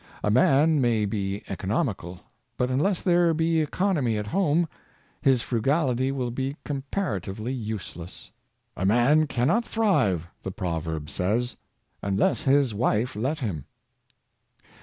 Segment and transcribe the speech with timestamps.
[0.23, 2.21] A man may be econ omical,
[2.57, 4.67] but unless there be economy at home,
[5.21, 8.31] his fru gality will be comparatively useless.
[8.77, 11.55] ^' A man cannot thrive," the proverb says,
[12.03, 13.65] ^'unless his wife let him."